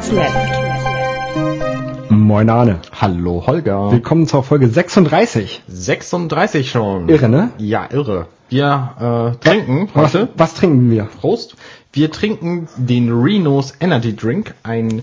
[0.00, 0.36] 30 minutes left.
[2.10, 2.80] Moin Arne.
[3.00, 3.92] Hallo Holger.
[3.92, 5.62] Willkommen zur Folge 36.
[5.68, 7.08] 36 schon.
[7.08, 7.50] Irre, ne?
[7.58, 8.26] Ja, irre.
[8.48, 10.28] Wir äh, trinken Was, heute.
[10.36, 11.04] was trinken wir?
[11.04, 11.54] Prost.
[11.92, 15.02] Wir trinken den Renos Energy Drink, ein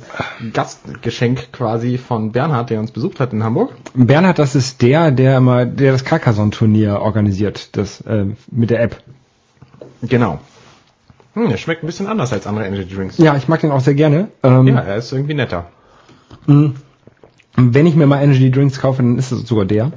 [0.54, 3.73] Gastgeschenk quasi von Bernhard, der uns besucht hat in Hamburg.
[3.94, 9.02] Bernhard, das ist der, der immer, der das Carcassonne-Turnier organisiert, das äh, mit der App.
[10.02, 10.39] Genau.
[11.38, 13.20] Hm, der schmeckt ein bisschen anders als andere Energy Drinks.
[13.20, 14.30] Ja, ich mag den auch sehr gerne.
[14.41, 15.68] Ähm, Ja, er ist irgendwie netter.
[16.48, 19.92] Wenn ich mir mal Energy Drinks kaufe, dann ist es sogar der.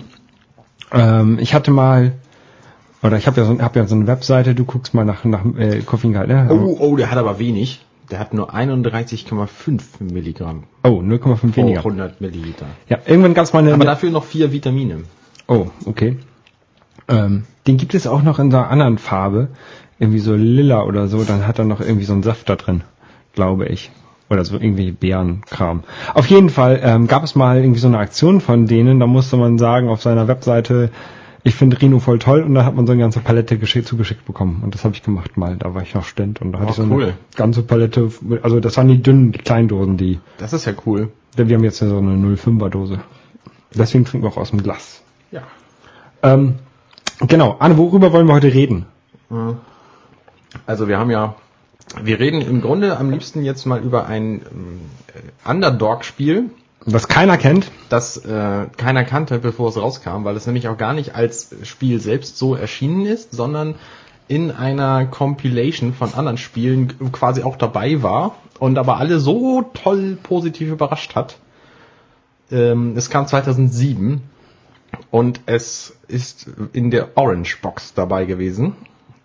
[0.93, 2.13] Ähm, ich hatte mal,
[3.03, 5.45] oder ich habe ja, so, hab ja so eine Webseite, du guckst mal nach, nach
[5.57, 6.49] äh, Koffeingehalt, ne?
[6.51, 7.85] Oh, oh, der hat aber wenig.
[8.11, 11.19] Der hat nur 31,5 Milligramm Oh, 0,5
[11.53, 11.79] pro weniger.
[11.79, 12.67] 100 Milliliter.
[12.89, 13.73] Ja, irgendwann gab's mal eine...
[13.73, 15.05] Aber dafür noch vier Vitamine.
[15.47, 16.19] Oh, okay.
[17.09, 19.49] Ähm, den gibt es auch noch in einer anderen Farbe.
[20.01, 21.23] Irgendwie so lila oder so.
[21.23, 22.83] Dann hat er noch irgendwie so einen Saft da drin.
[23.35, 23.93] Glaube ich.
[24.29, 25.85] Oder so irgendwie Beerenkram.
[26.15, 28.99] Auf jeden Fall ähm, gab es mal irgendwie so eine Aktion von denen.
[29.01, 30.91] Da musste man sagen auf seiner Webseite,
[31.43, 32.43] ich finde Rino voll toll.
[32.43, 34.63] Und da hat man so eine ganze Palette geschickt, zugeschickt bekommen.
[34.65, 35.57] Und das habe ich gemacht mal.
[35.57, 36.41] Da war ich noch Student.
[36.41, 37.03] Und da hatte Oh, ich so cool.
[37.05, 38.11] eine ganze Palette.
[38.43, 40.19] Also das waren die dünnen, die kleinen Dosen, die...
[40.39, 41.11] Das ist ja cool.
[41.37, 43.01] Wir haben jetzt so eine 05er Dose.
[43.75, 45.03] Deswegen trinken wir auch aus dem Glas.
[45.31, 45.43] Ja.
[46.23, 46.55] Ähm,
[47.27, 48.87] genau, Anne, worüber wollen wir heute reden?
[50.71, 51.35] Also wir haben ja,
[52.01, 54.81] wir reden im Grunde am liebsten jetzt mal über ein ähm,
[55.45, 56.51] Underdog-Spiel,
[56.85, 57.73] Was keiner kennt.
[57.89, 62.01] das äh, keiner kannte, bevor es rauskam, weil es nämlich auch gar nicht als Spiel
[62.01, 63.75] selbst so erschienen ist, sondern
[64.29, 70.17] in einer Compilation von anderen Spielen quasi auch dabei war und aber alle so toll
[70.23, 71.39] positiv überrascht hat.
[72.53, 74.23] Ähm, es kam 2007
[75.11, 78.77] und es ist in der Orange Box dabei gewesen.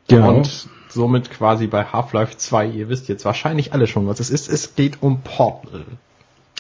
[0.08, 0.36] Genau.
[0.36, 4.50] Und somit quasi bei Half-Life 2, ihr wisst jetzt wahrscheinlich alle schon, was es ist.
[4.50, 5.82] Es geht um Portal.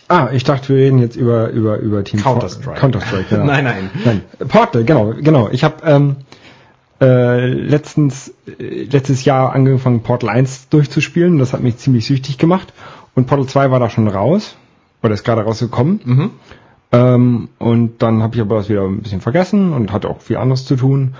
[0.07, 2.79] ah, ich dachte, wir reden jetzt über über über Team Counter-Strike.
[2.79, 3.45] Counter-Strike, genau.
[3.45, 3.89] Nein, nein.
[4.03, 4.21] nein.
[4.47, 5.49] Portal, genau, genau.
[5.51, 6.15] Ich habe ähm,
[7.01, 11.39] äh, letztens äh, letztes Jahr angefangen Portal 1 durchzuspielen.
[11.39, 12.73] Das hat mich ziemlich süchtig gemacht.
[13.15, 14.55] Und Portal 2 war da schon raus
[15.01, 16.01] oder ist gerade rausgekommen.
[16.03, 16.31] Mhm.
[16.91, 20.37] Ähm, und dann habe ich aber das wieder ein bisschen vergessen und hatte auch viel
[20.37, 21.15] anderes zu tun.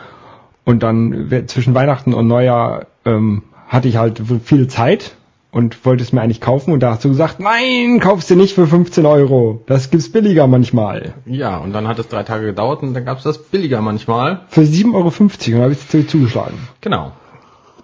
[0.66, 5.16] Und dann zwischen Weihnachten und Neujahr ähm, hatte ich halt viel Zeit
[5.52, 6.74] und wollte es mir eigentlich kaufen.
[6.74, 9.62] Und da hast du gesagt, nein, kaufst du nicht für 15 Euro.
[9.68, 11.14] Das gibt's billiger manchmal.
[11.26, 14.42] Ja, und dann hat es drei Tage gedauert und dann gab es das billiger manchmal.
[14.50, 16.58] Für 7,50 Euro und da habe ich zu- zugeschlagen.
[16.82, 17.12] Genau.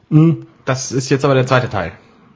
[0.09, 0.47] Mhm.
[0.65, 1.91] Das ist jetzt aber der zweite Teil.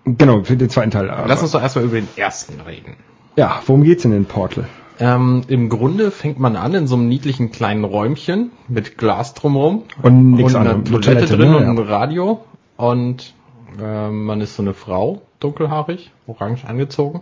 [0.05, 1.09] Genau, für den zweiten Teil.
[1.09, 2.95] Aber, Lass uns doch erstmal über den ersten reden.
[3.35, 4.65] ja, worum geht's denn in Portal?
[4.99, 9.83] Ähm, Im Grunde fängt man an in so einem niedlichen kleinen Räumchen mit Glas drumherum
[10.01, 10.91] Und nix einer anderem.
[10.91, 11.57] Nur Toilette, drin ne?
[11.57, 12.45] und ein Radio
[12.77, 13.33] und
[13.81, 17.21] ähm, man ist so eine Frau, dunkelhaarig, orange angezogen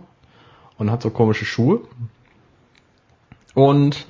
[0.78, 1.80] und hat so komische Schuhe
[3.54, 4.06] und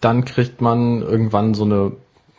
[0.00, 1.92] dann kriegt man irgendwann so eine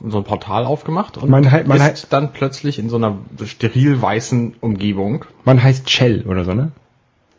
[0.05, 3.99] so ein Portal aufgemacht und Man halt- man ist dann plötzlich in so einer steril
[3.99, 5.25] weißen Umgebung.
[5.43, 6.71] Man heißt Shell oder so, ne?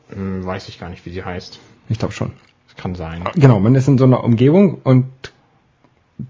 [0.09, 1.61] Hm, weiß ich gar nicht, wie sie heißt.
[1.89, 2.33] Ich glaube schon.
[2.79, 3.25] Das kann sein.
[3.35, 5.07] Genau, man ist in so einer Umgebung und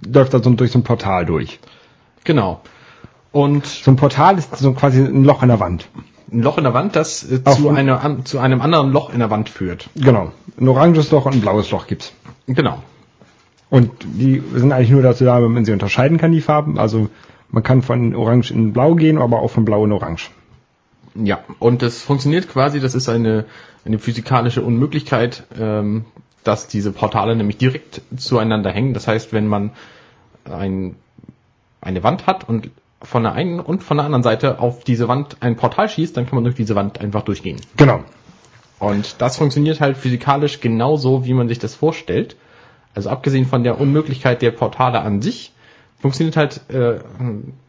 [0.07, 1.61] läuft da so durch so ein Portal durch.
[2.25, 2.61] Genau.
[3.33, 5.89] Und So ein Portal ist so quasi ein Loch in der Wand.
[6.33, 9.13] ein Loch in der Wand, das äh, Auf- zu, einer, an, zu einem anderen Loch
[9.13, 9.91] in der Wand führt.
[9.95, 10.33] Genau.
[10.59, 12.13] Ein oranges Loch und ein blaues Loch gibt's.
[12.47, 12.83] Genau.
[13.71, 16.79] Und die sind eigentlich nur dazu da, damit man sie unterscheiden kann, die Farben.
[16.79, 17.11] Also
[17.51, 20.31] man kann von orange in blau gehen, aber auch von blau in orange.
[21.15, 23.45] Ja, und es funktioniert quasi, das ist eine,
[23.85, 26.07] eine physikalische Unmöglichkeit, ähm,
[26.45, 28.95] dass diese Portale nämlich direkt zueinander hängen.
[28.95, 29.73] Das heißt, wenn man
[30.45, 30.97] ein,
[31.81, 32.71] eine Wand hat und
[33.03, 36.27] von der einen und von der anderen Seite auf diese Wand ein Portal schießt, dann
[36.27, 37.61] kann man durch diese Wand einfach durchgehen.
[37.77, 38.03] Genau.
[38.79, 42.37] Und das funktioniert halt physikalisch genauso, wie man sich das vorstellt.
[42.95, 45.53] Also abgesehen von der Unmöglichkeit der Portale an sich,
[46.01, 47.01] funktioniert halt äh,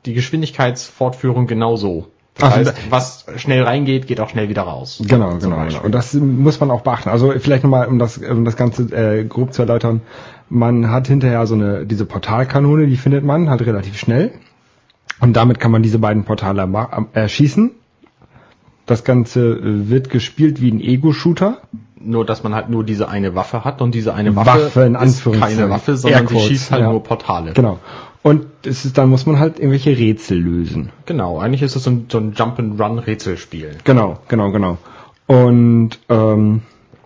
[0.05, 2.07] die Geschwindigkeitsfortführung genauso.
[2.39, 5.01] Das heißt, was schnell reingeht, geht auch schnell wieder raus.
[5.05, 5.81] Genau, genau, genau.
[5.83, 7.09] Und das muss man auch beachten.
[7.09, 10.01] Also vielleicht nochmal, um das, um das Ganze äh, grob zu erläutern.
[10.49, 14.31] Man hat hinterher so eine, diese Portalkanone, die findet man halt relativ schnell.
[15.19, 16.67] Und damit kann man diese beiden Portale
[17.13, 17.71] erschießen.
[18.85, 21.57] Das Ganze äh, wird gespielt wie ein Ego-Shooter.
[22.01, 24.95] Nur, dass man halt nur diese eine Waffe hat und diese eine Waffe, Waffe in
[24.95, 26.91] ist keine Waffe, sondern sie schießt halt ja.
[26.91, 27.51] nur Portale.
[27.53, 27.79] Genau.
[28.21, 30.89] Und es ist, dann muss man halt irgendwelche Rätsel lösen.
[31.05, 33.77] Genau, eigentlich ist es so ein, so ein Jump-and-Run-Rätselspiel.
[33.85, 34.77] Genau, genau, genau.
[35.27, 36.61] Und ähm,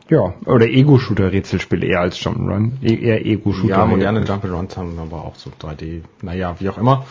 [0.09, 2.71] ja, oder Ego-Shooter-Rätselspiel eher als Jump'n'Run.
[2.81, 3.69] E- Eher Ego-Shooter.
[3.77, 7.05] Ja, moderne Jump-and-Runs haben aber auch so 3D, naja, wie auch immer.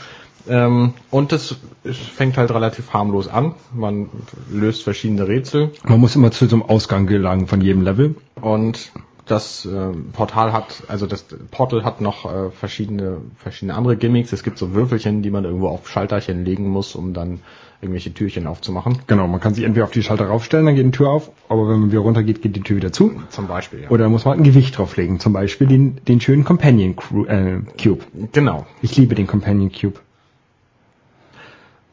[0.49, 1.55] Ähm, und es
[1.85, 3.55] fängt halt relativ harmlos an.
[3.73, 4.09] Man
[4.51, 8.17] löst verschiedene Rätsel Man muss immer zu so einem Ausgang gelangen von jedem Level.
[8.41, 8.91] und
[9.33, 14.33] das ähm, Portal hat, also das Portal hat noch äh, verschiedene, verschiedene andere Gimmicks.
[14.33, 17.41] Es gibt so Würfelchen, die man irgendwo auf Schalterchen legen muss, um dann
[17.81, 18.99] irgendwelche Türchen aufzumachen.
[19.09, 21.69] Genau, man kann sich entweder auf die Schalter raufstellen, dann geht die Tür auf, aber
[21.69, 23.21] wenn man wieder runter geht, geht die Tür wieder zu.
[23.31, 23.89] Zum Beispiel, ja.
[23.91, 26.95] Oder muss man ein Gewicht drauflegen, zum Beispiel den, den schönen Companion
[27.27, 28.05] äh, Cube.
[28.33, 28.67] genau.
[28.83, 29.99] Ich liebe den Companion Cube.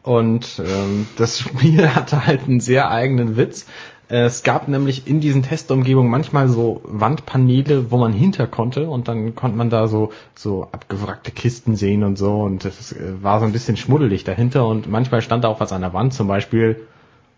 [0.04, 3.66] Und ähm, das Spiel hatte halt einen sehr eigenen Witz.
[4.12, 9.36] Es gab nämlich in diesen Testumgebungen manchmal so Wandpaneele, wo man hinter konnte und dann
[9.36, 13.46] konnte man da so so abgewrackte Kisten sehen und so und das äh, war so
[13.46, 16.88] ein bisschen schmuddelig dahinter und manchmal stand da auch was an der Wand, zum Beispiel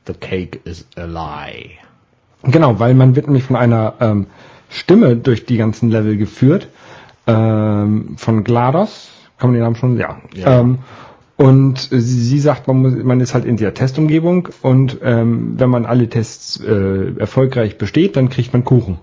[0.07, 1.71] The cake is a lie.
[2.43, 4.27] Genau, weil man wird nämlich von einer ähm,
[4.69, 6.69] Stimme durch die ganzen Level geführt,
[7.27, 9.97] ähm, von GLaDOS, kann man den Namen schon?
[9.97, 10.21] Ja.
[10.33, 10.61] Ja.
[10.61, 10.79] Ähm,
[11.37, 15.85] und sie, sagt, man, muss, man ist halt in der Testumgebung und ähm, wenn man
[15.85, 18.99] alle Tests äh, erfolgreich besteht, dann kriegt man Kuchen.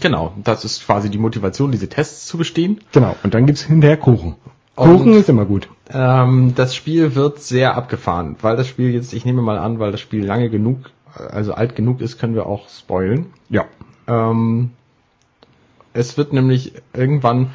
[0.00, 2.80] Genau, das ist quasi die Motivation, diese Tests zu bestehen.
[2.92, 4.34] Genau, und dann gibt's hinterher Kuchen.
[4.76, 5.68] Und- Kuchen ist immer gut.
[5.90, 9.90] Ähm, das Spiel wird sehr abgefahren, weil das Spiel jetzt, ich nehme mal an, weil
[9.90, 13.26] das Spiel lange genug, also alt genug ist, können wir auch spoilen.
[13.48, 13.64] Ja.
[14.06, 14.70] Ähm,
[15.94, 17.50] es wird nämlich irgendwann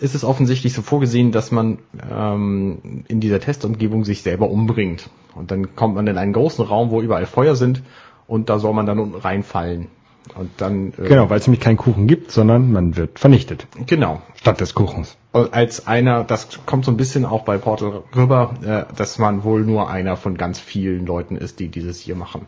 [0.00, 1.78] ist es offensichtlich so vorgesehen, dass man
[2.10, 5.10] ähm, in dieser Testumgebung sich selber umbringt.
[5.34, 7.82] Und dann kommt man in einen großen Raum, wo überall Feuer sind
[8.26, 9.88] und da soll man dann unten reinfallen.
[10.34, 13.66] Und dann äh, Genau, weil es nämlich keinen Kuchen gibt, sondern man wird vernichtet.
[13.86, 14.20] genau.
[14.34, 15.16] Statt des Kuchens.
[15.32, 19.42] Und als einer, das kommt so ein bisschen auch bei Portal rüber, äh, dass man
[19.44, 22.42] wohl nur einer von ganz vielen Leuten ist, die dieses hier machen.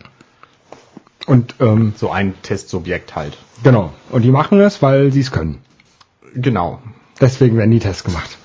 [1.27, 3.39] Und ähm, So ein Testsubjekt halt.
[3.63, 3.91] genau.
[4.11, 5.59] Und die machen es, weil sie es können.
[6.35, 6.81] Genau.
[7.21, 8.39] Deswegen werden die Tests gemacht.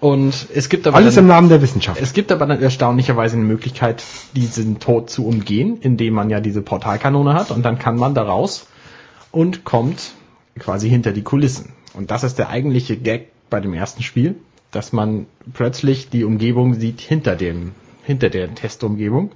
[0.00, 2.00] Und es gibt aber Alles dann, im Namen der Wissenschaft.
[2.00, 4.02] es gibt aber dann erstaunlicherweise eine Möglichkeit,
[4.34, 8.22] diesen Tod zu umgehen, indem man ja diese Portalkanone hat und dann kann man da
[8.22, 8.66] raus
[9.30, 10.12] und kommt
[10.58, 11.72] quasi hinter die Kulissen.
[11.94, 14.34] Und das ist der eigentliche Gag bei dem ersten Spiel,
[14.72, 17.72] dass man plötzlich die Umgebung sieht hinter dem,
[18.02, 19.30] hinter der Testumgebung.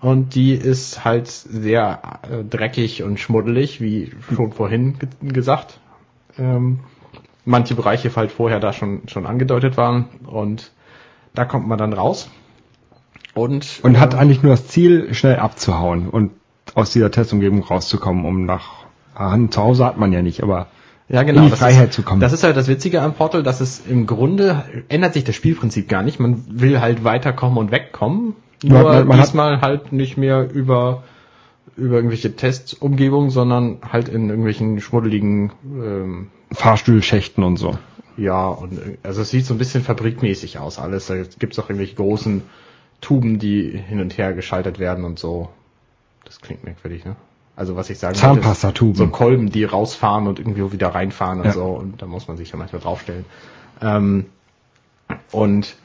[0.00, 2.00] Und die ist halt sehr
[2.30, 5.78] äh, dreckig und schmuddelig, wie schon vorhin ge gesagt.
[6.38, 6.80] Ähm,
[7.44, 10.06] manche Bereiche halt vorher da schon, schon angedeutet waren.
[10.26, 10.72] Und
[11.34, 12.30] da kommt man dann raus.
[13.34, 16.32] Und, Und hat äh, eigentlich nur das Ziel, schnell abzuhauen und
[16.74, 18.84] aus dieser Testumgebung rauszukommen, um nach
[19.14, 20.66] ah, zu Hause hat man ja nicht, aber
[21.08, 22.20] ja, genau, in die das Freiheit ist, zu kommen.
[22.20, 25.88] Das ist halt das Witzige am Portal, dass es im Grunde ändert sich das Spielprinzip
[25.88, 26.20] gar nicht.
[26.20, 28.34] Man will halt weiterkommen und wegkommen.
[28.62, 31.02] Nur man- man diesmal halt nicht mehr über
[31.76, 37.78] über irgendwelche Testumgebungen, sondern halt in irgendwelchen schmuddeligen ähm, Fahrstuhlschächten und so.
[38.16, 41.06] Ja, und äh, also es sieht so ein bisschen fabrikmäßig aus alles.
[41.06, 42.42] Da gibt's auch irgendwelche großen
[43.00, 45.48] Tuben, die hin und her geschaltet werden und so.
[46.24, 47.16] Das klingt merkwürdig, ne?
[47.56, 48.94] Also was ich sagen Zahnpastatuben.
[48.94, 51.52] So Kolben, die rausfahren und irgendwie wieder reinfahren und Ja.
[51.52, 51.64] so.
[51.66, 53.24] Und da muss man sich ja manchmal draufstellen.
[53.82, 54.26] Ähm,
[55.32, 55.76] und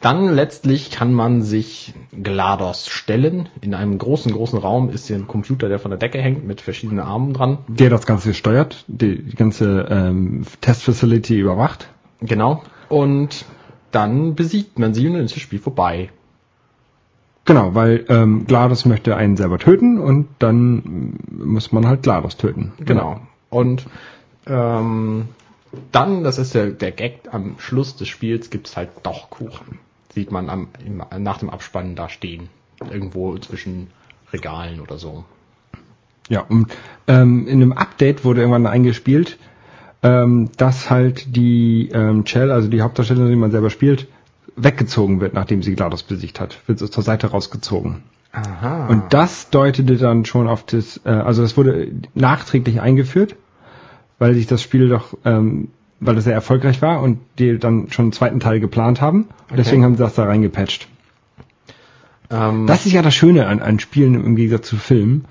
[0.00, 3.48] dann letztlich kann man sich GLaDOS stellen.
[3.60, 6.60] In einem großen, großen Raum ist hier ein Computer, der von der Decke hängt, mit
[6.60, 7.58] verschiedenen Armen dran.
[7.66, 11.88] Der das Ganze steuert, die, die ganze ähm, Testfacility überwacht.
[12.20, 12.62] Genau.
[12.88, 13.44] Und
[13.90, 16.10] dann besiegt man sie und dann ist das Spiel vorbei.
[17.44, 22.72] Genau, weil ähm, GLaDOS möchte einen selber töten und dann muss man halt GLaDOS töten.
[22.78, 23.20] Genau.
[23.50, 23.86] Und
[24.46, 25.28] ähm,
[25.90, 29.78] dann, das ist der, der Gag, am Schluss des Spiels gibt's halt doch Kuchen.
[30.14, 32.48] Sieht man am, im, nach dem Abspannen da stehen.
[32.90, 33.88] Irgendwo zwischen
[34.32, 35.24] Regalen oder so.
[36.28, 36.72] Ja, und
[37.06, 39.38] ähm, in einem Update wurde irgendwann eingespielt,
[40.02, 44.06] ähm, dass halt die ähm, Chell, also die Hauptdarstellerin, die man selber spielt,
[44.56, 46.60] weggezogen wird, nachdem sie GLaDOS besiegt hat.
[46.66, 48.02] Wird so zur Seite rausgezogen.
[48.32, 48.86] Aha.
[48.88, 53.36] Und das deutete dann schon auf das, äh, also das wurde nachträglich eingeführt,
[54.18, 55.68] weil sich das Spiel doch, ähm,
[56.00, 59.28] weil es sehr erfolgreich war und die dann schon einen zweiten Teil geplant haben.
[59.50, 60.88] Und Deswegen haben sie das da reingepatcht.
[62.30, 65.24] ähm, Das ist ja das Schöne an, an Spielen im Gegensatz zu Filmen.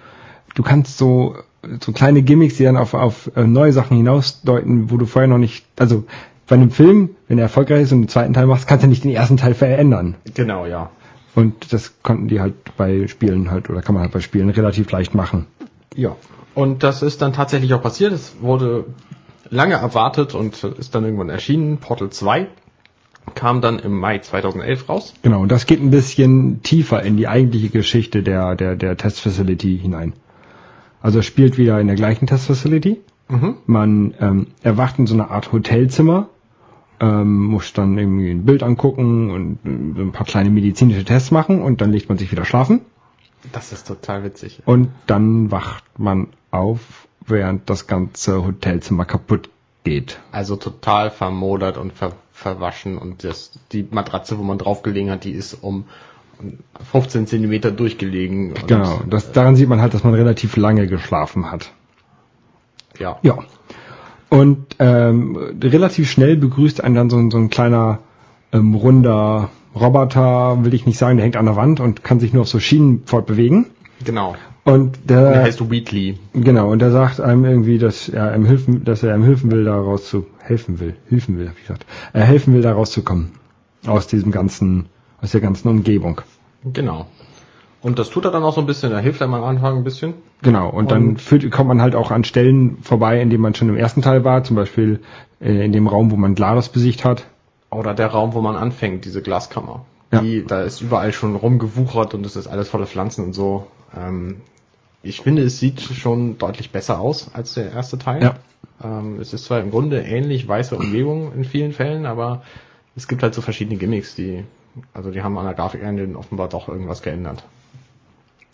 [0.55, 1.35] Du kannst so,
[1.81, 5.37] so kleine Gimmicks, die dann auf, auf äh, neue Sachen hinausdeuten, wo du vorher noch
[5.37, 6.05] nicht, also
[6.47, 9.03] bei einem Film, wenn er erfolgreich ist und den zweiten Teil machst, kannst du nicht
[9.03, 10.15] den ersten Teil verändern.
[10.33, 10.89] genau, ja.
[11.35, 14.89] Und das konnten die halt bei Spielen halt, oder kann man halt bei Spielen relativ
[14.91, 15.45] leicht machen.
[15.95, 16.15] Ja.
[16.55, 18.11] Und das ist dann tatsächlich auch passiert.
[18.11, 18.85] Es wurde
[19.49, 21.77] lange erwartet und ist dann irgendwann erschienen.
[21.77, 22.47] Portal 2
[23.35, 25.13] kam dann im Mai 2011 raus.
[25.21, 29.77] Genau, und das geht ein bisschen tiefer in die eigentliche Geschichte der, der, der Testfacility
[29.79, 30.13] hinein.
[31.01, 33.01] Also spielt wieder in der gleichen Testfacility.
[33.29, 33.57] Mhm.
[33.65, 36.29] Man ähm, erwacht in so einer Art Hotelzimmer
[36.99, 41.61] ähm, muss dann irgendwie ein Bild angucken und äh, ein paar kleine medizinische Tests machen
[41.61, 42.81] und dann legt man sich wieder schlafen
[43.51, 44.61] Das ist total witzig.
[44.65, 49.49] und dann wacht man auf, während das ganze Hotelzimmer kaputt
[49.83, 50.19] geht.
[50.31, 55.23] Also total vermodert und ver verwaschen und das, die Matratze, wo man drauf gelegen hat,
[55.23, 55.85] die ist um
[56.91, 58.53] 15 Zentimeter durchgelegen.
[58.67, 61.71] Genau, das, daran sieht man halt, dass man relativ lange geschlafen hat.
[62.99, 63.17] Ja.
[63.23, 63.39] Ja.
[64.29, 67.99] Und ähm, relativ schnell begrüßt einen dann so, ein- so ein kleiner
[68.51, 72.33] ähm, runder Roboter, will ich nicht sagen, der hängt an der Wand und kann sich
[72.33, 73.67] nur auf so Schienen fortbewegen.
[74.03, 74.35] Genau.
[74.73, 76.17] Und Der der, heißt Wheatley.
[76.33, 79.63] genau, und der sagt einem irgendwie, dass er ihm helfen, dass er ihm helfen will,
[79.63, 83.31] da raus zu helfen will, helfen will, hab ich gesagt, er helfen will, da rauszukommen
[83.85, 84.87] aus diesem ganzen,
[85.21, 86.21] aus der ganzen Umgebung.
[86.73, 87.05] Genau.
[87.81, 89.83] Und das tut er dann auch so ein bisschen, er hilft einem am Anfang ein
[89.85, 90.15] bisschen.
[90.41, 93.55] Genau, und, dann Und- führt, kommt man halt auch an Stellen vorbei, in denen man
[93.55, 94.99] schon im ersten Teil war, zum Beispiel
[95.39, 97.25] äh, in dem Raum, wo man GLaDOS besiegt hat.
[97.69, 99.85] Oder der Raum, wo man anfängt, diese Glaskammer.
[100.11, 100.21] Ja.
[100.21, 103.67] Die, da ist überall schon rumgewuchert und es ist alles voller Pflanzen und so.
[103.97, 104.37] Ähm,
[105.03, 108.23] ich finde, es sieht schon deutlich besser aus als der erste Teil.
[108.23, 108.35] Ja.
[108.83, 112.43] Ähm, es ist zwar im Grunde ähnlich weiße Umgebung in vielen Fällen, aber
[112.95, 114.43] es gibt halt so verschiedene Gimmicks, die,
[114.93, 117.43] also die haben an der Grafik-Engine offenbar doch irgendwas geändert.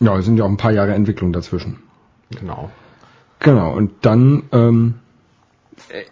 [0.00, 1.78] Ja, es sind ja auch ein paar Jahre Entwicklung dazwischen.
[2.30, 2.70] Genau.
[3.38, 5.03] Genau, und dann ähm, äh,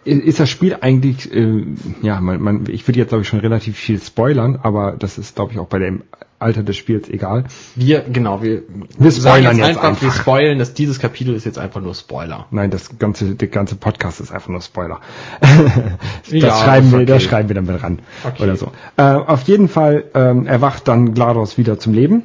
[0.03, 1.65] ist das Spiel eigentlich, äh,
[2.01, 5.35] ja, man, man, ich würde jetzt glaube ich schon relativ viel spoilern, aber das ist
[5.35, 6.03] glaube ich auch bei dem
[6.39, 7.45] Alter des Spiels egal.
[7.75, 8.63] Wir, genau, wir,
[8.97, 10.13] Wir spoilern jetzt einfach, wir einfach.
[10.21, 12.47] spoilen, dass dieses Kapitel ist jetzt einfach nur Spoiler.
[12.51, 14.99] Nein, das ganze, der ganze Podcast ist einfach nur Spoiler.
[15.41, 17.05] das Ja, schreiben ist wir, okay.
[17.05, 17.99] das schreiben wir dann mit ran.
[18.25, 18.43] Okay.
[18.43, 18.71] Oder so.
[18.97, 22.23] Äh, auf jeden Fall ähm, erwacht dann GLaDOS wieder zum Leben.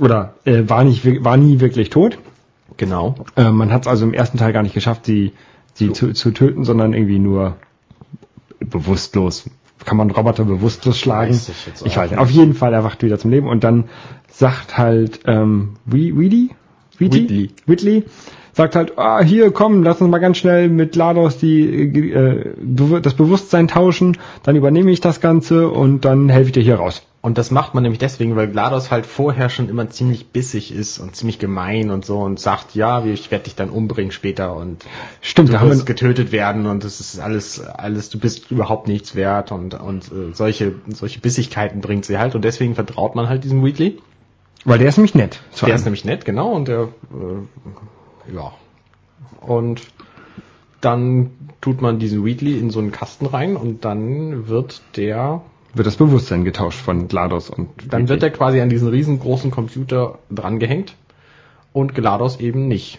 [0.00, 2.18] Oder äh, war nicht, wir- war nie wirklich tot.
[2.78, 3.14] Genau.
[3.36, 5.32] Äh, man hat es also im ersten Teil gar nicht geschafft, sie,
[5.74, 7.56] sie zu, zu töten, sondern irgendwie nur
[8.60, 9.50] bewusstlos.
[9.84, 11.32] Kann man Roboter bewusstlos schlagen?
[11.32, 12.20] Weiß ich ich weiß nicht.
[12.20, 13.84] Auf jeden Fall erwacht wieder zum Leben und dann
[14.30, 16.50] sagt halt ähm, Whe- Wheatley?
[16.98, 17.50] Wheatley.
[17.66, 18.04] Whitley
[18.52, 22.52] sagt halt, ah, hier, komm, lass uns mal ganz schnell mit GLaDOS die, äh,
[23.02, 27.02] das Bewusstsein tauschen, dann übernehme ich das Ganze und dann helfe ich dir hier raus.
[27.24, 30.98] Und das macht man nämlich deswegen, weil GLaDOS halt vorher schon immer ziemlich bissig ist
[30.98, 34.84] und ziemlich gemein und so und sagt, ja, ich werde dich dann umbringen später und
[35.22, 39.14] Stimmt, du wirst wir, getötet werden und das ist alles, alles, du bist überhaupt nichts
[39.14, 43.42] wert und, und äh, solche, solche Bissigkeiten bringt sie halt und deswegen vertraut man halt
[43.42, 43.96] diesem Wheatley.
[44.66, 45.40] weil der ist nämlich nett.
[45.58, 45.76] Der einem.
[45.76, 48.52] ist nämlich nett, genau, und der, äh, ja.
[49.40, 49.80] Und
[50.82, 51.30] dann
[51.62, 55.40] tut man diesen Wheatley in so einen Kasten rein und dann wird der
[55.74, 60.18] wird das Bewusstsein getauscht von GLaDOS und Dann wird er quasi an diesen riesengroßen Computer
[60.30, 60.94] drangehängt
[61.72, 62.98] und GLaDOS eben nicht.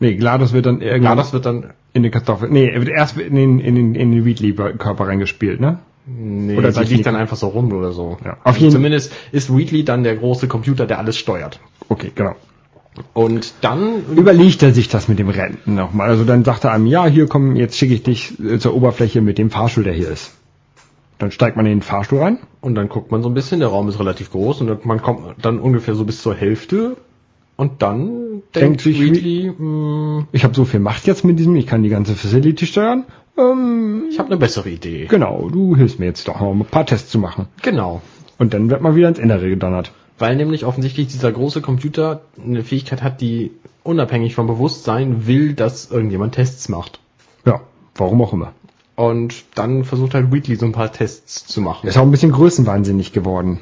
[0.00, 2.48] Nee, GLaDOS wird dann irgendwann GLaDOS wird dann, in den Kartoffel.
[2.50, 5.78] Nee, er wird erst in den, in den, in den Wheatley-Körper reingespielt, ne?
[6.06, 8.18] nee, Oder ich liegt dann einfach so rum oder so.
[8.24, 11.60] Ja, auf jeden- Zumindest ist Wheatley dann der große Computer, der alles steuert.
[11.88, 12.34] Okay, genau.
[13.12, 16.10] Und dann Überlegt er sich das mit dem Renten nochmal.
[16.10, 19.20] Also dann sagt er einem, ja, hier komm, jetzt schicke ich dich äh, zur Oberfläche
[19.20, 20.32] mit dem Fahrstuhl, der hier ist.
[21.18, 22.38] Dann steigt man in den Fahrstuhl rein.
[22.60, 25.22] und dann guckt man so ein bisschen, der Raum ist relativ groß und man kommt
[25.42, 26.96] dann ungefähr so bis zur Hälfte
[27.56, 31.66] und dann denkt, sich Wheatley, hm, Ich habe so viel Macht jetzt mit diesem, ich
[31.66, 33.04] kann die ganze Facility steuern.
[33.38, 35.06] Ähm, ich habe eine bessere Idee.
[35.06, 37.46] genau, du hilfst mir jetzt doch noch ein paar Tests zu machen.
[37.62, 38.02] Genau.
[38.38, 39.92] Und dann wird man wieder ins Innere gedonnert.
[40.18, 43.52] Weil nämlich offensichtlich dieser große Computer eine Fähigkeit hat, die
[43.82, 47.00] unabhängig vom Bewusstsein will, dass irgendjemand Tests macht.
[47.44, 47.60] Ja,
[47.96, 48.52] warum auch immer.
[48.96, 51.88] Und dann versucht halt Wheatley so ein paar Tests zu machen.
[51.88, 53.60] Ist auch ein bisschen größenwahnsinnig geworden.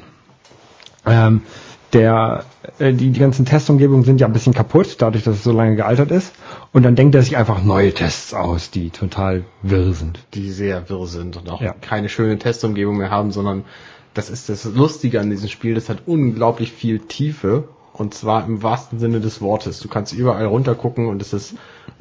[1.05, 1.41] Ähm,
[1.91, 2.45] der,
[2.79, 5.75] äh, die, die ganzen Testumgebungen sind ja ein bisschen kaputt, dadurch, dass es so lange
[5.75, 6.33] gealtert ist.
[6.71, 10.19] Und dann denkt er sich einfach neue Tests aus, die total wirr sind.
[10.33, 11.73] Die sehr wirr sind und auch Ja.
[11.73, 13.65] keine schöne Testumgebung mehr haben, sondern
[14.13, 17.67] das ist das Lustige an diesem Spiel, das hat unglaublich viel Tiefe.
[17.93, 19.79] Und zwar im wahrsten Sinne des Wortes.
[19.79, 21.53] Du kannst überall runtergucken und es ist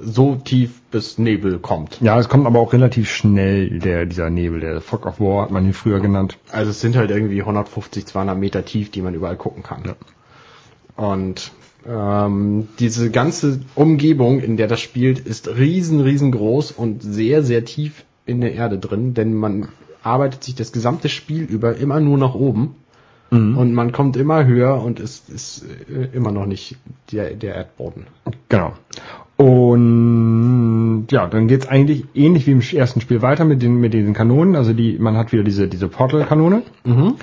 [0.02, 2.00] so tief, bis Nebel kommt.
[2.00, 5.50] Ja, es kommt aber auch relativ schnell, der, dieser Nebel, der Fog of War hat
[5.50, 6.38] man ihn früher genannt.
[6.50, 9.94] Also es sind halt irgendwie 150, 200 Meter tief, die man überall gucken kann.
[10.96, 11.52] Und
[11.86, 18.04] ähm, diese ganze Umgebung, in der das spielt, ist riesen, riesengroß und sehr, sehr tief
[18.26, 19.68] in der Erde drin, denn man
[20.02, 22.76] arbeitet sich das gesamte Spiel über immer nur nach oben
[23.32, 26.76] und man kommt immer höher und es ist äh, immer noch nicht
[27.12, 28.06] der, der Erdboden.
[28.50, 28.72] Genau.
[29.38, 34.14] Und ja, dann geht's eigentlich ähnlich wie im ersten Spiel weiter mit den mit diesen
[34.14, 34.54] Kanonen.
[34.56, 36.62] Also die, man hat wieder diese diese Portal-Kanone.
[36.84, 37.14] Ähm,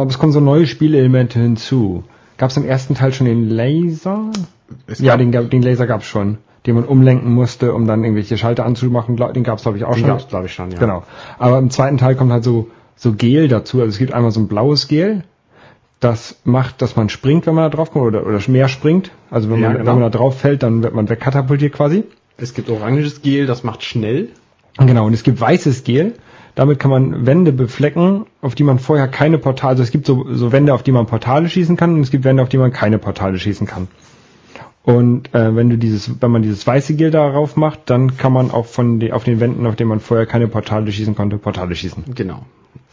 [0.00, 2.04] aber es kommen so neue Spielelemente hinzu.
[2.38, 4.30] Gab's im ersten Teil schon den Laser?
[4.86, 6.38] Es ja, gab- den, gab- den Laser gab's schon.
[6.66, 9.16] den man umlenken musste, um dann irgendwelche Schalter anzumachen.
[9.16, 10.08] Den gab es, glaube ich, auch Den schon.
[10.08, 10.78] gab's, glaube ich, schon, ja.
[10.78, 11.02] Genau.
[11.38, 13.78] Aber im zweiten Teil kommt halt so, so Gel dazu.
[13.78, 15.24] Also es gibt einmal so ein blaues Gel.
[16.00, 19.10] Das macht, dass man springt, wenn man da drauf kommt, oder, oder mehr springt.
[19.30, 19.92] Also wenn Ja, man, genau.
[19.92, 22.04] wenn man da drauf fällt, dann wird man wegkatapultiert quasi.
[22.36, 24.28] Es gibt oranges Gel, das macht schnell.
[24.78, 26.14] Genau, und es gibt weißes Gel.
[26.54, 30.26] Damit kann man Wände beflecken, auf die man vorher keine Portale, also es gibt so,
[30.32, 32.72] so Wände, auf die man Portale schießen kann und es gibt Wände, auf die man
[32.72, 33.88] keine Portale schießen kann.
[34.86, 38.52] Und äh, wenn du dieses, wenn man dieses weiße Gel darauf macht, dann kann man
[38.52, 41.74] auch von den, auf den Wänden, auf denen man vorher keine Portale schießen konnte, Portale
[41.74, 42.04] schießen.
[42.14, 42.44] Genau.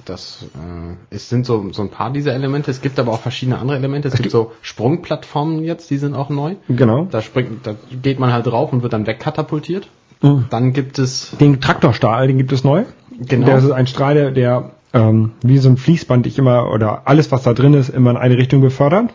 [0.03, 2.71] Das äh, es sind so, so ein paar dieser Elemente.
[2.71, 4.07] Es gibt aber auch verschiedene andere Elemente.
[4.07, 6.55] Es gibt so Sprungplattformen jetzt, die sind auch neu.
[6.67, 7.05] Genau.
[7.11, 9.87] Da springt, da geht man halt drauf und wird dann wegkatapultiert.
[10.23, 10.45] Mhm.
[10.49, 12.85] Dann gibt es Den Traktorstahl, den gibt es neu.
[13.19, 13.45] Genau.
[13.45, 17.31] Der ist ein Strahl, der, der ähm, wie so ein Fließband dich immer oder alles,
[17.31, 19.13] was da drin ist, immer in eine Richtung befördert.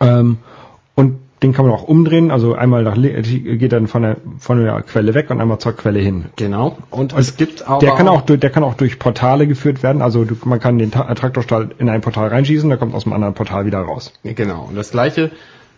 [0.00, 0.38] Ähm,
[0.96, 4.82] und den kann man auch umdrehen, also einmal nach geht dann von der von der
[4.82, 6.26] Quelle weg und einmal zur Quelle hin.
[6.36, 6.76] genau.
[6.90, 10.02] Und es gibt aber Der kann auch durch, der kann auch durch Portale geführt werden,
[10.02, 13.12] also du, man kann den Ta Traktorstahl in ein Portal reinschießen, der kommt aus dem
[13.12, 14.12] anderen Portal wieder raus.
[14.22, 14.66] genau.
[14.68, 15.30] Und das gleiche.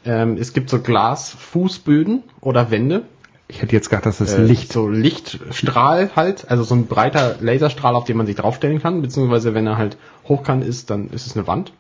[0.04, 3.02] Ähm, es gibt so Glasfußböden oder Wände,
[3.46, 4.72] Ich hätte jetzt gedacht, das ist äh, Licht.
[4.72, 9.54] so Lichtstrahl halt, also so ein breiter Laserstrahl, auf den man sich draufstellen kann, beziehungsweise
[9.54, 9.96] wenn er halt
[10.28, 11.72] hochkant ist, dann ist es eine Wand.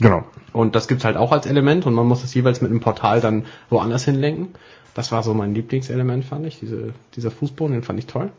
[0.00, 0.24] Genau.
[0.52, 3.20] Und das gibt's halt auch als Element und man muss es jeweils mit einem Portal
[3.20, 4.48] dann woanders hinlenken.
[4.94, 6.58] Das war so mein Lieblingselement, fand ich.
[6.60, 8.30] Diese, dieser Fußboden, den fand ich toll.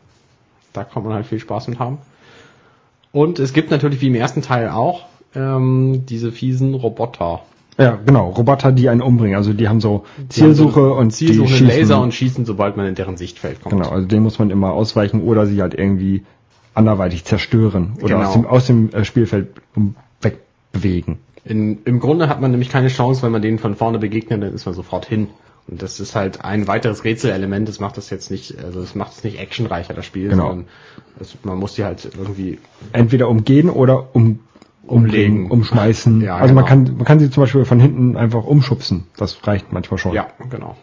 [0.72, 1.98] Da konnte man halt viel Spaß mit haben.
[3.12, 7.42] Und es gibt natürlich, wie im ersten Teil auch, ähm, diese fiesen Roboter.
[7.78, 8.30] Ja, genau.
[8.30, 9.36] Roboter, die einen umbringen.
[9.36, 11.66] Also die haben so Zielsuche haben so und Zielsuche, die schießen.
[11.66, 13.74] Laser und schießen, sobald man in deren Sichtfeld kommt.
[13.74, 16.24] Genau, also den muss man immer ausweichen oder sie halt irgendwie
[16.74, 18.28] anderweitig zerstören oder Genau.
[18.28, 19.48] aus dem, aus dem äh, Spielfeld
[20.20, 21.18] wegbewegen.
[21.44, 24.54] In, Im Grunde hat man nämlich keine Chance, wenn man denen von vorne begegnet, dann
[24.54, 25.28] ist man sofort hin.
[25.66, 27.68] Und das ist halt ein weiteres Rätselelement.
[27.68, 30.48] Das macht das jetzt nicht, also das macht es nicht actionreicher, das Spiel, Genau.
[30.48, 30.66] sondern
[31.20, 32.58] es, man muss die halt irgendwie
[32.92, 34.40] Entweder umgehen oder um,
[34.86, 35.50] Umlegen.
[35.50, 36.20] umschmeißen.
[36.20, 36.84] Ja, also man genau.
[36.86, 39.04] kann, man kann sie zum Beispiel von hinten einfach umschubsen.
[39.16, 40.12] Das reicht manchmal schon.
[40.12, 40.76] Ja, genau.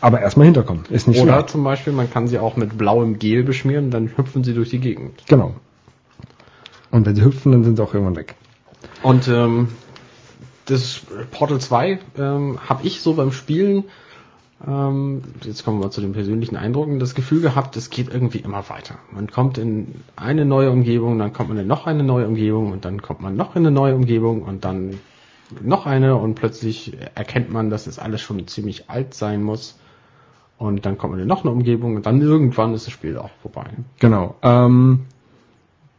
[0.00, 0.84] Aber erstmal hinterkommen.
[0.90, 1.50] Ist nicht Oder schlecht.
[1.50, 4.78] zum Beispiel, man kann sie auch mit blauem Gel beschmieren, dann hüpfen sie durch die
[4.78, 5.24] Gegend.
[5.28, 5.54] Genau.
[6.90, 8.34] Und wenn sie hüpfen, dann sind sie auch irgendwann weg.
[9.02, 9.68] Und ähm,
[10.66, 13.84] das Portal 2 ähm, habe ich so beim Spielen,
[14.66, 18.68] ähm, jetzt kommen wir zu den persönlichen Eindrücken, das Gefühl gehabt, es geht irgendwie immer
[18.68, 18.96] weiter.
[19.12, 22.84] Man kommt in eine neue Umgebung, dann kommt man in noch eine neue Umgebung und
[22.84, 24.98] dann kommt man noch in eine neue Umgebung und dann
[25.62, 29.78] noch eine und plötzlich erkennt man, dass es alles schon ziemlich alt sein muss.
[30.58, 33.30] Und dann kommt man in noch eine Umgebung und dann irgendwann ist das Spiel auch
[33.42, 33.66] vorbei.
[34.00, 34.34] Genau.
[34.42, 35.06] Ähm,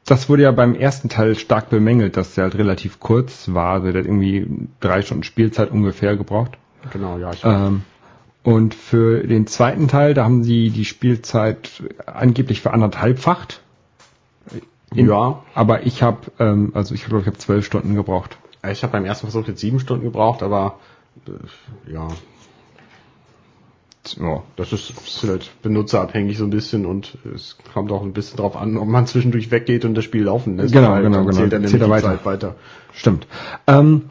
[0.10, 3.74] das wurde ja beim ersten Teil stark bemängelt, dass der halt relativ kurz war.
[3.74, 4.48] Also der hat irgendwie
[4.80, 6.58] drei Stunden Spielzeit ungefähr gebraucht.
[6.92, 7.32] Genau, ja.
[7.32, 7.84] Ich Ähm,
[8.42, 13.62] und für den zweiten Teil, da haben sie die Spielzeit angeblich für anderthalbfacht.
[14.96, 18.38] In- ja, Aber ich habe, ähm, also ich glaube, ich habe zwölf Stunden gebraucht.
[18.72, 20.80] Ich habe beim ersten Versuch jetzt sieben Stunden gebraucht, aber
[21.28, 22.08] äh, ja,
[24.18, 24.44] Ja.
[24.56, 28.56] das ist, ist halt benutzerabhängig so ein bisschen und es kommt auch ein bisschen drauf
[28.56, 30.74] an, ob man zwischendurch weggeht und das Spiel laufen lässt.
[30.74, 31.32] Genau, Weil genau, genau.
[31.32, 32.08] Zählt dann Zählt er weiter.
[32.08, 32.56] Zeit weiter.
[32.94, 33.28] Stimmt.
[33.68, 34.04] Ähm,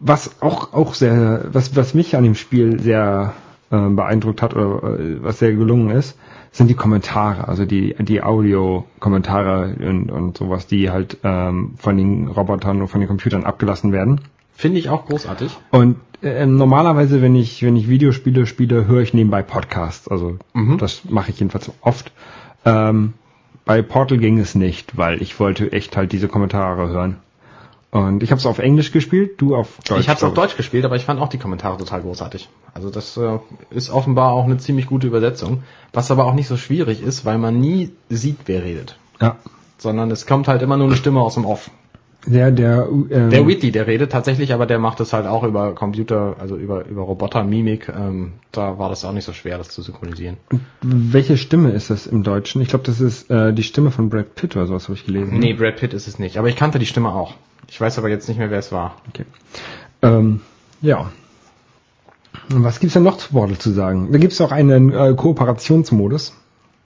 [0.00, 3.34] was auch auch sehr, was was mich an dem Spiel sehr
[3.70, 6.18] äh, beeindruckt hat oder äh, was sehr gelungen ist,
[6.52, 12.28] sind die Kommentare, also die die Audio-Kommentare und, und sowas, die halt ähm, von den
[12.28, 14.22] Robotern und von den Computern abgelassen werden.
[14.60, 15.56] Finde ich auch großartig.
[15.70, 20.06] Und äh, normalerweise, wenn ich wenn ich Videospiele spiele, höre ich nebenbei Podcasts.
[20.06, 20.76] Also Mhm.
[20.76, 22.12] das mache ich jedenfalls oft.
[22.66, 23.14] Ähm,
[23.64, 27.16] bei Portal ging es nicht, weil ich wollte echt halt diese Kommentare hören.
[27.90, 30.00] Und ich habe es auf Englisch gespielt, du auf Deutsch.
[30.00, 32.50] ich habe es auf Deutsch gespielt, aber ich fand auch die Kommentare total großartig.
[32.74, 33.38] Also das äh,
[33.70, 35.62] ist offenbar auch eine ziemlich gute Übersetzung,
[35.94, 38.98] was aber auch nicht so schwierig ist, weil man nie sieht, wer redet.
[39.22, 39.36] Ja.
[39.78, 41.70] Sondern es kommt halt immer nur eine Stimme aus dem Off.
[42.26, 45.74] Der, der, ähm, Der Whitley, der redet tatsächlich, aber der macht es halt auch über
[45.74, 47.88] Computer, also über, über Roboter, Mimik.
[47.88, 50.36] Ähm, da war das auch nicht so schwer, das zu synchronisieren.
[50.82, 52.60] welche Stimme ist das im Deutschen?
[52.60, 55.38] Ich glaube, das ist äh, die Stimme von Brad Pitt oder sowas habe ich gelesen.
[55.38, 56.36] Nee, Brad Pitt ist es nicht.
[56.36, 57.34] Aber ich kannte die Stimme auch.
[57.68, 58.96] Ich weiß aber jetzt nicht mehr, wer es war.
[59.08, 59.24] Okay.
[60.02, 60.40] Ähm,
[60.82, 61.10] ja.
[62.48, 64.10] Was gibt's denn noch zu Portal zu sagen?
[64.12, 66.34] Da gibt's auch einen äh, Kooperationsmodus,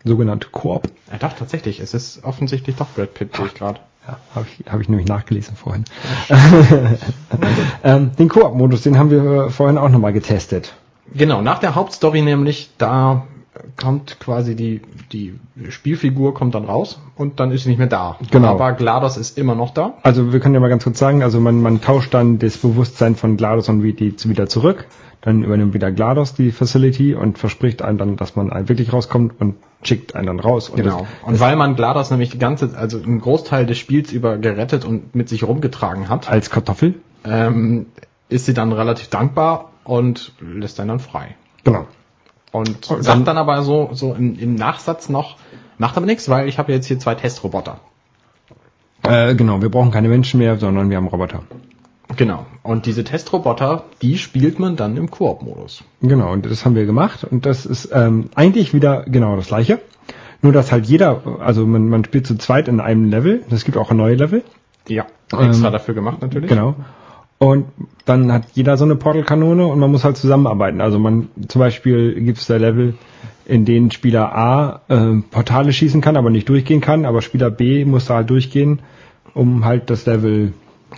[0.05, 0.89] sogenannte Koop.
[1.11, 1.81] Ja, doch, tatsächlich.
[1.81, 3.81] Es ist offensichtlich doch Brad Pitt, sehe ich gerade.
[4.07, 5.85] Ja, habe ich, hab ich nämlich nachgelesen vorhin.
[7.85, 10.75] ähm, den Koop-Modus, den haben wir vorhin auch nochmal getestet.
[11.15, 13.27] Genau, nach der Hauptstory nämlich, da
[13.77, 14.81] kommt quasi die,
[15.13, 18.17] die Spielfigur kommt dann raus und dann ist sie nicht mehr da.
[18.31, 18.49] Genau.
[18.49, 19.95] Aber GLaDOS ist immer noch da.
[20.03, 23.17] Also wir können ja mal ganz kurz sagen, also man, man tauscht dann das Bewusstsein
[23.17, 24.87] von GLaDOS und VT wieder zurück.
[25.21, 29.41] Dann übernimmt wieder GLaDOS die Facility und verspricht einem dann, dass man einen wirklich rauskommt
[29.41, 30.69] und schickt einen dann raus.
[30.69, 31.07] Und Genau.
[31.25, 35.15] Und weil man GLaDOS nämlich die ganze, also einen Großteil des Spiels über gerettet und
[35.15, 36.95] mit sich rumgetragen hat, das, als Kartoffel.
[37.25, 37.87] ähm,
[38.29, 41.37] ist sie dann relativ dankbar und lässt einen dann frei.
[41.63, 41.87] Genau.
[42.55, 45.37] Und Und sagt dann- dann aber so, so im, im Nachsatz noch,
[45.77, 47.81] macht aber nichts, weil ich habe jetzt hier zwei Testroboter.
[49.03, 51.43] Äh, genau, wir brauchen keine Menschen mehr, sondern wir haben Roboter.
[52.17, 52.47] Genau.
[52.63, 55.83] Und diese Testroboter, die spielt man dann im Koop-Modus.
[56.01, 59.81] Genau, und das haben wir gemacht und das ist ähm, eigentlich wieder genau das gleiche.
[60.41, 63.77] Nur dass halt jeder, also man, man spielt zu zweit in einem Level, es gibt
[63.77, 64.45] auch ein neues Level,
[64.87, 65.07] Ja.
[65.33, 66.49] Ähm, Extra dafür gemacht natürlich.
[66.51, 66.77] Genau.
[67.45, 67.67] Und
[68.07, 70.81] dann hat jeder so eine Portalkanone und man muss halt zusammenarbeiten.
[70.81, 72.95] Also man zum Beispiel gibt es da Level,
[73.45, 77.85] in denen Spieler A äh, Portale schießen kann, aber nicht durchgehen kann, aber Spieler B
[77.85, 78.79] muss da halt durchgehen,
[79.35, 80.55] um halt das Level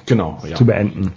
[0.06, 0.54] Genau, ja.
[0.54, 1.14] zu beenden.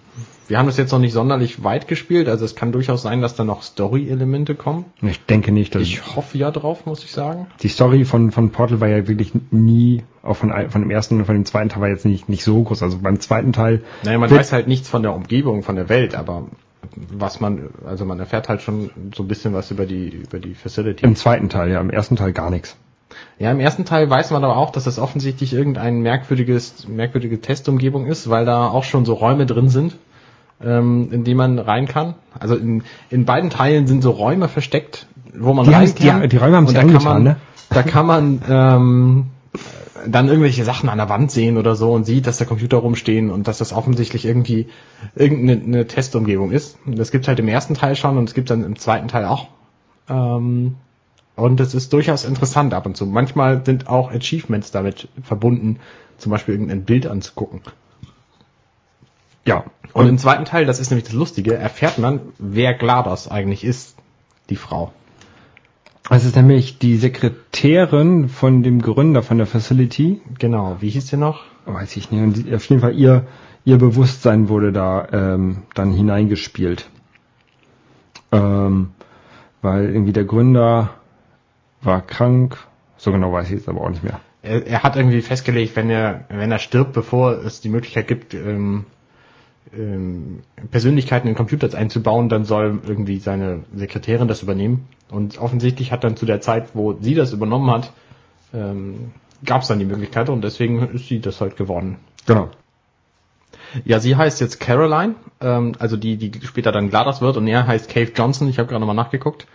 [0.50, 3.36] Wir haben das jetzt noch nicht sonderlich weit gespielt, also es kann durchaus sein, dass
[3.36, 4.86] da noch Story-Elemente kommen.
[5.04, 7.46] Ich denke nicht, dass Ich hoffe ja drauf, muss ich sagen.
[7.62, 11.26] die Story von, von Portal war ja wirklich nie, auch von, von dem ersten und
[11.26, 12.82] von dem zweiten Teil war jetzt nicht, nicht so groß.
[12.82, 16.16] Also beim zweiten Teil Naja, man weiß halt nichts von der Umgebung, von der Welt,
[16.16, 16.48] aber
[16.96, 20.56] was man, also man erfährt halt schon so ein bisschen was über die, über die
[20.56, 21.06] Facility.
[21.06, 22.76] im zweiten Teil, ja, im ersten Teil gar nichts.
[23.38, 28.08] Ja, im ersten Teil weiß man aber auch, dass das offensichtlich irgendein merkwürdiges, merkwürdige Testumgebung
[28.08, 29.96] ist, weil da auch schon so Räume drin sind,
[30.64, 32.16] ähm, in die man rein kann.
[32.40, 36.08] Also in, in beiden Teilen sind so Räume versteckt, wo man Die rein haben's- die-
[36.08, 36.30] kann.
[36.30, 37.36] die Räume da kann angetan, man, ne?
[37.70, 39.26] Da kann man ähm,
[40.08, 43.30] dann irgendwelche Sachen an der Wand sehen oder so und sieht, dass da Computer rumstehen
[43.30, 44.68] und dass das offensichtlich irgendwie
[45.16, 46.78] irgendeine eine Testumgebung ist.
[46.86, 49.48] Das gibt's halt im ersten Teil schon und es gibt dann im zweiten Teil auch.
[50.10, 50.76] Ähm,
[51.36, 53.06] und es ist durchaus interessant ab und zu.
[53.06, 55.78] Manchmal sind auch Achievements damit verbunden,
[56.18, 57.62] zum Beispiel irgendein Bild anzugucken.
[59.46, 59.64] Ja.
[59.94, 63.96] Und im zweiten Teil, das ist nämlich das Lustige, erfährt man, wer GLaDOS eigentlich ist,
[64.50, 64.94] die Frau.
[66.10, 70.22] Es ist nämlich die Sekretärin von dem Gründer von der Facility.
[70.40, 71.44] Genau, wie hieß sie noch?
[71.66, 72.22] Weiß ich nicht.
[72.22, 73.28] Und auf jeden Fall ihr,
[73.64, 76.90] ihr Bewusstsein wurde da ähm, dann hineingespielt.
[78.32, 78.92] Ähm,
[79.62, 80.90] weil irgendwie der Gründer
[81.82, 82.58] war krank.
[82.98, 84.20] So genau weiß ich jetzt aber auch nicht mehr.
[84.42, 88.34] Er, er hat irgendwie festgelegt, wenn er, wenn er stirbt, bevor es die Möglichkeit gibt,
[88.34, 88.86] ähm,
[89.78, 90.40] ähm,
[90.72, 94.88] Persönlichkeiten in Computers einzubauen, dann soll irgendwie seine Sekretärin das übernehmen.
[95.10, 97.92] Und offensichtlich hat dann zu der Zeit, wo sie das übernommen hat,
[98.54, 99.12] ähm,
[99.46, 101.98] gab es dann die Möglichkeit und deswegen ist sie das halt geworden.
[102.26, 102.50] Genau.
[103.86, 107.68] Ja, sie heißt jetzt Caroline, ähm, also die, die später dann GLaDOS wird und er
[107.68, 109.48] heißt Cave Johnson, ich habe gerade nochmal nachgeguckt.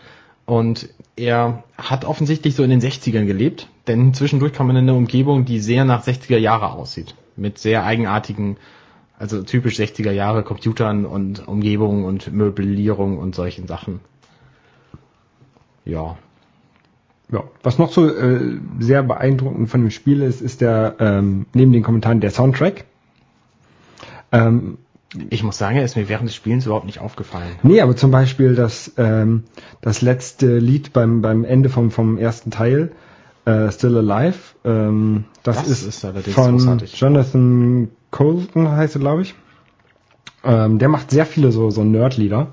[0.46, 4.94] Und er hat offensichtlich so in den 60ern gelebt, denn zwischendurch kam man in eine
[4.94, 7.14] Umgebung, die sehr nach 60er Jahre aussieht.
[7.36, 8.58] Mit sehr eigenartigen,
[9.18, 14.00] also typisch 60er Jahre Computern und Umgebung und Möblierung und solchen Sachen.
[15.84, 16.16] Ja.
[17.32, 17.44] Ja.
[17.62, 21.82] Was noch so äh, sehr beeindruckend von dem Spiel ist, ist der ähm, neben den
[21.82, 22.84] Kommentaren der Soundtrack.
[24.32, 24.78] Ähm,
[25.30, 27.52] Ich muss sagen, er ist mir während des Spielens überhaupt nicht aufgefallen.
[27.62, 29.44] Nee, aber zum Beispiel das, ähm,
[29.80, 32.92] das letzte Lied beim, beim Ende vom, vom ersten Teil,
[33.44, 36.98] äh, Still Alive, ähm, das, Das ist, ist allerdings von großartig.
[36.98, 39.34] Jonathan Colton, heißt er, glaube ich.
[40.44, 42.52] Ähm, der macht sehr viele so, so Nerd-Lieder.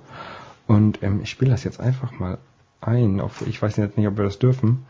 [0.67, 2.38] Und ähm, ich spiele das jetzt einfach mal
[2.82, 3.19] ein.
[3.19, 4.86] Auf, ich weiß jetzt nicht, ob wir das dürfen.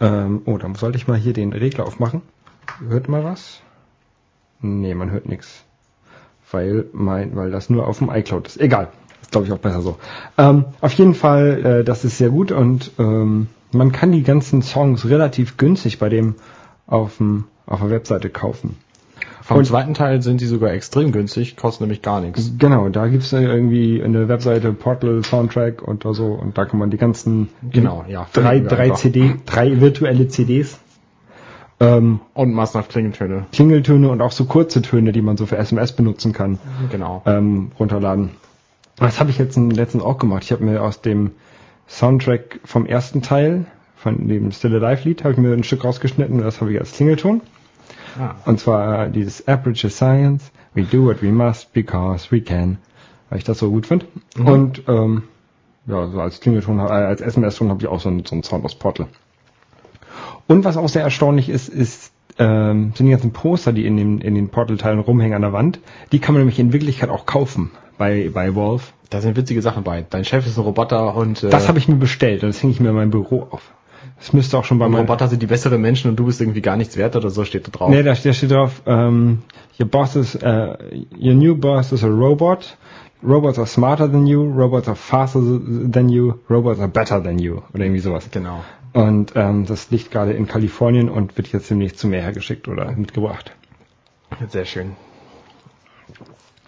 [0.00, 2.22] Ähm, oh, dann sollte ich mal hier den Regler aufmachen.
[2.88, 3.60] Hört mal was?
[4.60, 5.64] Nee, man hört nichts
[6.50, 8.60] weil mein, weil das nur auf dem iCloud ist.
[8.60, 8.88] Egal,
[9.22, 9.98] ist glaube ich auch besser so.
[10.36, 14.62] Ähm, auf jeden Fall, äh, das ist sehr gut und ähm, man kann die ganzen
[14.62, 16.36] Songs relativ günstig bei dem
[16.86, 18.78] auf dem auf der Webseite kaufen.
[19.42, 22.52] Vom Und- zweiten Teil sind die sogar extrem günstig, kosten nämlich gar nichts.
[22.58, 26.96] Genau, da gibt's irgendwie eine Webseite Portal Soundtrack und so und da kann man die
[26.98, 28.26] ganzen Genau, ja.
[28.32, 28.90] drei drei.
[28.90, 30.78] CD drei virtuelle CDs
[31.80, 33.46] ähm, Und massenhaft Klingeltöne.
[33.52, 36.58] Klingeltöne und auch so kurze Töne, die man so für SMS benutzen kann.
[36.90, 37.22] Genau.
[37.24, 38.30] ähm, runterladen.
[38.96, 40.42] Das habe ich jetzt letztens auch gemacht.
[40.42, 41.30] Ich habe mir aus dem
[41.88, 46.36] Soundtrack vom ersten Teil, von dem Still Alive Lied, habe ich mir ein Stück rausgeschnitten
[46.36, 47.40] und das habe ich als Klingelton.
[48.18, 48.34] Ah.
[48.44, 52.78] Und zwar dieses Aperture Science, we do what we must because we can,
[53.30, 54.06] weil ich das so gut finde.
[54.38, 55.24] Und ähm,
[55.86, 58.64] ja, so als Klingelton, äh, als SMS-Ton habe ich auch so einen, so einen Sound
[58.64, 59.06] aus Portal.
[60.46, 64.20] Und was auch sehr erstaunlich ist, ist ähm, sind die ganzen Poster, die in den,
[64.20, 65.80] in den Portal-Teilen rumhängen an der Wand.
[66.12, 68.84] Die kann man nämlich in Wirklichkeit auch kaufen bei, bei Valve.
[69.10, 70.04] Da sind witzige Sachen bei.
[70.08, 72.72] Dein Chef ist ein Roboter und äh, Das habe ich mir bestellt und das hänge
[72.72, 73.72] ich mir in meinem Büro auf.
[74.20, 75.02] Es müsste auch schon bei Und meinem...
[75.02, 77.66] Roboter sind die besseren Menschen und du bist irgendwie gar nichts wert oder so steht
[77.66, 77.90] da drauf.
[77.90, 79.42] Nee, da steht, steht drauf, um,
[79.78, 80.74] your boss is, uh,
[81.16, 82.76] your new boss is a robot.
[83.22, 87.62] Robots are smarter than you, robots are faster than you, robots are better than you.
[87.74, 88.28] Oder irgendwie sowas.
[88.30, 88.62] Genau.
[88.92, 92.92] Und ähm, das liegt gerade in Kalifornien und wird jetzt demnächst zum Meer hergeschickt oder
[92.92, 93.52] mitgebracht.
[94.50, 94.92] Sehr schön.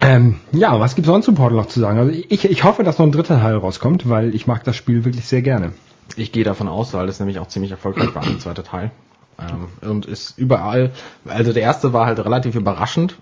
[0.01, 1.99] Ähm, ja, was gibt's sonst zu Portal noch zu sagen?
[1.99, 5.05] Also ich, ich hoffe, dass noch ein dritter Teil rauskommt, weil ich mag das Spiel
[5.05, 5.73] wirklich sehr gerne.
[6.17, 8.91] Ich gehe davon aus, weil es nämlich auch ziemlich erfolgreich war, der zweite Teil.
[9.39, 10.91] Ähm, und ist überall,
[11.27, 13.17] also der erste war halt relativ überraschend,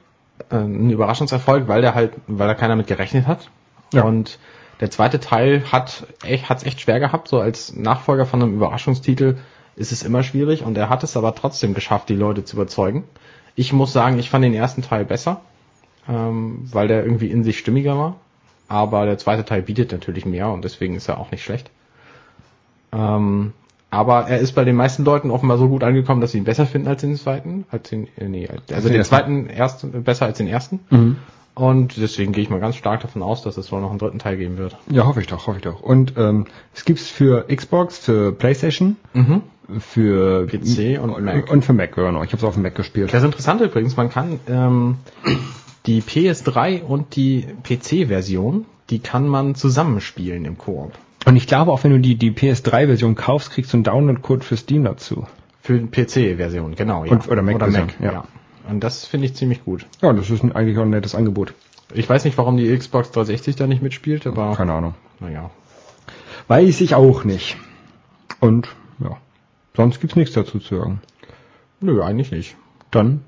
[0.51, 3.51] äh, ein Überraschungserfolg, weil der halt, weil da keiner mit gerechnet hat.
[3.93, 4.03] Ja.
[4.05, 4.39] Und
[4.81, 9.37] der zweite Teil hat echt, hat's echt schwer gehabt, so als Nachfolger von einem Überraschungstitel
[9.77, 13.05] ist es immer schwierig und er hat es aber trotzdem geschafft, die Leute zu überzeugen.
[13.55, 15.41] Ich muss sagen, ich fand den ersten Teil besser,
[16.09, 18.17] ähm, weil der irgendwie in sich stimmiger war.
[18.67, 21.71] Aber der zweite Teil bietet natürlich mehr und deswegen ist er auch nicht schlecht.
[22.93, 23.53] Ähm,
[23.91, 26.67] aber er ist bei den meisten Leuten offenbar so gut angekommen, dass sie ihn besser
[26.67, 30.47] finden als den zweiten, als den, äh, nee, also den zweiten ersten besser als den
[30.47, 30.81] ersten.
[30.91, 31.17] Mhm.
[31.55, 34.21] Und deswegen gehe ich mal ganz stark davon aus, dass es wohl noch einen dritten
[34.21, 34.77] Teil geben wird.
[34.89, 35.81] Ja, hoffe ich doch, hoffe ich doch.
[35.81, 38.97] Und ähm, es gibt's für Xbox, für PlayStation,
[39.81, 41.51] für PC und Mac.
[41.51, 42.23] Und für Mac, genau.
[42.23, 43.13] Ich habe es auf dem Mac gespielt.
[43.13, 44.99] Das Interessante übrigens, man kann ähm,
[45.87, 50.93] die PS3 und die PC-Version, die kann man zusammenspielen im Koop.
[51.29, 54.57] Und ich glaube, auch wenn du die, die PS3-Version kaufst, kriegst du einen Download-Code für
[54.57, 55.27] Steam dazu.
[55.61, 57.05] Für die PC-Version, genau.
[57.05, 57.13] Ja.
[57.13, 58.13] Und- oder Mac-Version, ja.
[58.13, 58.25] ja.
[58.67, 59.85] Und das finde ich ziemlich gut.
[60.01, 61.53] Ja, das ist eigentlich auch ein nettes Angebot.
[61.93, 64.95] Ich weiß nicht, warum die Xbox 360 da nicht mitspielt, aber Keine Ahnung.
[65.21, 65.51] naja.
[66.47, 67.59] Weiß ich auch nicht.
[68.41, 69.19] Und ja,
[69.77, 71.03] sonst gibt's nichts dazu zu sagen.
[71.81, 72.57] Nö, eigentlich nicht.
[72.91, 73.23] Dann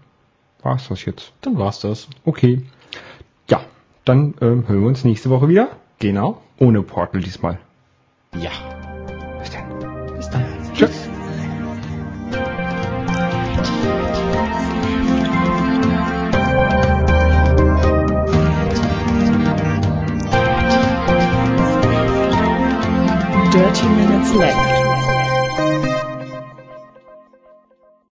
[0.63, 1.35] war's das jetzt.
[1.43, 2.09] Dann war's das.
[2.25, 2.63] Okay.
[3.51, 3.61] Ja,
[4.07, 5.69] dann ähm, hören wir uns nächste Woche wieder.
[5.99, 6.41] Genau.
[6.59, 7.59] Ohne Portal diesmal.
[8.37, 8.51] Ja.
[9.41, 10.17] Bis dann.
[10.17, 10.45] Bis dann.
[10.75, 11.09] Tschüss.
[23.53, 24.90] Dirty Minutes Left.